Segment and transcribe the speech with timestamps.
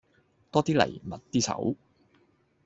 [0.49, 1.75] 多啲嚟密啲手